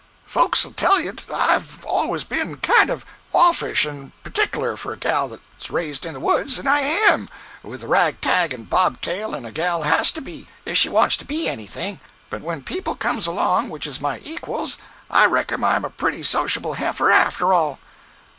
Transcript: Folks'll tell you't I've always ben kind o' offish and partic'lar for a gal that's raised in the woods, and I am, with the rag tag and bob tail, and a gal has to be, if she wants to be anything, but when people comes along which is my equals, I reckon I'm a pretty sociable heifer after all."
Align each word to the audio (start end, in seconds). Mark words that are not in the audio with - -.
Folks'll 0.25 0.71
tell 0.73 0.99
you't 0.99 1.27
I've 1.31 1.85
always 1.85 2.23
ben 2.23 2.55
kind 2.57 2.89
o' 2.89 3.01
offish 3.33 3.85
and 3.85 4.11
partic'lar 4.23 4.75
for 4.75 4.93
a 4.93 4.97
gal 4.97 5.27
that's 5.27 5.69
raised 5.69 6.07
in 6.07 6.13
the 6.13 6.19
woods, 6.19 6.57
and 6.57 6.67
I 6.67 6.79
am, 6.79 7.29
with 7.61 7.81
the 7.81 7.87
rag 7.87 8.19
tag 8.19 8.51
and 8.51 8.67
bob 8.67 8.99
tail, 9.01 9.35
and 9.35 9.45
a 9.45 9.51
gal 9.51 9.83
has 9.83 10.09
to 10.13 10.19
be, 10.21 10.47
if 10.65 10.75
she 10.75 10.89
wants 10.89 11.17
to 11.17 11.25
be 11.25 11.47
anything, 11.47 11.99
but 12.31 12.41
when 12.41 12.63
people 12.63 12.95
comes 12.95 13.27
along 13.27 13.69
which 13.69 13.85
is 13.85 14.01
my 14.01 14.19
equals, 14.23 14.79
I 15.11 15.27
reckon 15.27 15.63
I'm 15.63 15.85
a 15.85 15.91
pretty 15.91 16.23
sociable 16.23 16.73
heifer 16.73 17.11
after 17.11 17.53
all." 17.53 17.77